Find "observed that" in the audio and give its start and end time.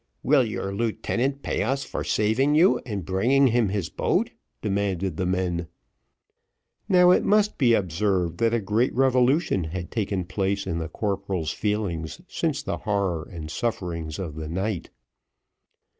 7.75-8.51